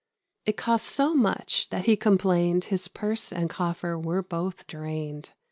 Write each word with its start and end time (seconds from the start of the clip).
It 0.47 0.57
cost 0.57 0.87
so 0.87 1.13
much, 1.13 1.69
that 1.69 1.85
he 1.85 1.95
complained 1.95 2.63
His 2.63 2.87
purse 2.87 3.31
and 3.31 3.51
coffer 3.51 3.99
were 3.99 4.23
both 4.23 4.65
drained. 4.65 5.29